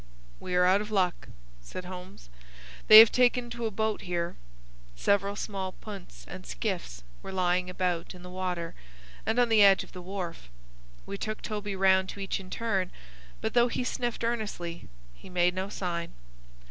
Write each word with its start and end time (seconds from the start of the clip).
"We 0.39 0.55
are 0.55 0.65
out 0.65 0.81
of 0.81 0.89
luck," 0.89 1.27
said 1.61 1.85
Holmes. 1.85 2.31
"They 2.87 2.97
have 2.97 3.11
taken 3.11 3.51
to 3.51 3.67
a 3.67 3.69
boat 3.69 4.01
here." 4.01 4.35
Several 4.95 5.35
small 5.35 5.73
punts 5.73 6.25
and 6.27 6.43
skiffs 6.43 7.03
were 7.21 7.31
lying 7.31 7.69
about 7.69 8.15
in 8.15 8.23
the 8.23 8.29
water 8.31 8.73
and 9.27 9.37
on 9.37 9.49
the 9.49 9.61
edge 9.61 9.83
of 9.83 9.91
the 9.91 10.01
wharf. 10.01 10.49
We 11.05 11.19
took 11.19 11.43
Toby 11.43 11.75
round 11.75 12.09
to 12.09 12.19
each 12.19 12.39
in 12.39 12.49
turn, 12.49 12.89
but, 13.41 13.53
though 13.53 13.67
he 13.67 13.83
sniffed 13.83 14.23
earnestly, 14.23 14.87
he 15.13 15.29
made 15.29 15.53
no 15.53 15.69
sign. 15.69 16.13